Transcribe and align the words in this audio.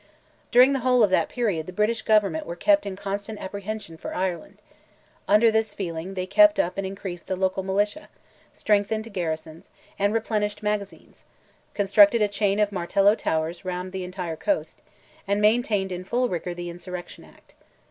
During 0.49 0.73
the 0.73 0.79
whole 0.79 1.03
of 1.03 1.11
that 1.11 1.29
period 1.29 1.67
the 1.67 1.71
British 1.71 2.01
government 2.01 2.47
were 2.47 2.55
kept 2.55 2.87
in 2.87 2.95
constant 2.95 3.37
apprehension 3.37 3.97
for 3.97 4.15
Ireland; 4.15 4.59
under 5.27 5.51
this 5.51 5.75
feeling 5.75 6.15
they 6.15 6.25
kept 6.25 6.59
up 6.59 6.75
and 6.79 6.87
increased 6.87 7.27
the 7.27 7.35
local 7.35 7.61
militia; 7.61 8.09
strengthened 8.51 9.13
garrisons, 9.13 9.69
and 9.99 10.11
replenished 10.11 10.63
magazines; 10.63 11.23
constructed 11.75 12.23
a 12.23 12.27
chain 12.27 12.59
of 12.59 12.71
Martello 12.71 13.13
towers 13.13 13.63
round 13.63 13.91
the 13.91 14.03
entire 14.03 14.35
coast, 14.35 14.81
and 15.27 15.39
maintained 15.39 15.91
in 15.91 16.03
full 16.03 16.27
rigour 16.29 16.55
the 16.55 16.71
Insurrection 16.71 17.23
Act. 17.23 17.53